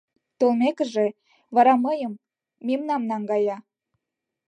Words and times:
Толмекыже, 0.39 1.07
вара 1.55 1.73
мыйым... 1.85 2.13
мемнам 2.67 3.01
наҥгая... 3.09 3.57